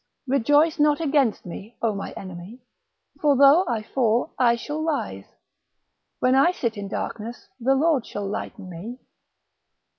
Rejoice 0.25 0.79
not 0.79 0.99
against 0.99 1.45
me, 1.45 1.77
O 1.83 1.93
my 1.93 2.11
enemy; 2.13 2.63
for 3.21 3.35
though 3.37 3.65
I 3.67 3.83
fall, 3.83 4.33
I 4.39 4.55
shall 4.55 4.81
rise: 4.83 5.25
when 6.19 6.33
I 6.33 6.51
sit 6.53 6.75
in 6.75 6.87
darkness, 6.87 7.49
the 7.59 7.75
Lord 7.75 8.07
shall 8.07 8.25
lighten 8.25 8.67
me. 8.67 8.97